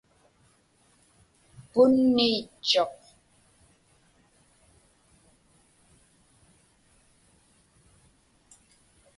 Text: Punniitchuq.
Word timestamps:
Punniitchuq. 1.71 2.93